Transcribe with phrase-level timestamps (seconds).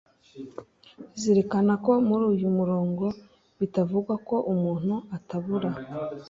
[1.19, 3.05] zirikana ko muri uyu murongo
[3.59, 5.69] bitavugwa ko umuntu atabura